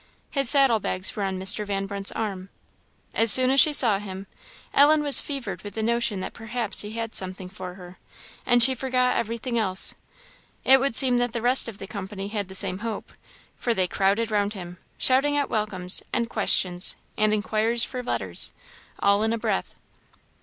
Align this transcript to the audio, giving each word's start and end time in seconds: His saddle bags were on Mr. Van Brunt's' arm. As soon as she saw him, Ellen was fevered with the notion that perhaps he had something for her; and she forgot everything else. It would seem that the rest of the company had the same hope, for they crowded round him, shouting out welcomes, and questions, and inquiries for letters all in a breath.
His 0.31 0.49
saddle 0.49 0.79
bags 0.79 1.15
were 1.15 1.21
on 1.21 1.37
Mr. 1.39 1.63
Van 1.63 1.85
Brunt's' 1.85 2.11
arm. 2.13 2.49
As 3.13 3.31
soon 3.31 3.51
as 3.51 3.59
she 3.59 3.71
saw 3.71 3.99
him, 3.99 4.25
Ellen 4.73 5.03
was 5.03 5.21
fevered 5.21 5.61
with 5.61 5.75
the 5.75 5.83
notion 5.83 6.21
that 6.21 6.33
perhaps 6.33 6.81
he 6.81 6.93
had 6.93 7.13
something 7.13 7.47
for 7.47 7.75
her; 7.75 7.99
and 8.43 8.63
she 8.63 8.73
forgot 8.73 9.15
everything 9.15 9.59
else. 9.59 9.93
It 10.65 10.79
would 10.79 10.95
seem 10.95 11.17
that 11.19 11.33
the 11.33 11.41
rest 11.43 11.69
of 11.69 11.77
the 11.77 11.85
company 11.85 12.29
had 12.29 12.47
the 12.47 12.55
same 12.55 12.79
hope, 12.79 13.11
for 13.55 13.75
they 13.75 13.87
crowded 13.87 14.31
round 14.31 14.55
him, 14.55 14.79
shouting 14.97 15.37
out 15.37 15.51
welcomes, 15.51 16.01
and 16.11 16.27
questions, 16.27 16.95
and 17.15 17.31
inquiries 17.31 17.83
for 17.83 18.01
letters 18.01 18.53
all 19.01 19.21
in 19.21 19.31
a 19.31 19.37
breath. 19.37 19.75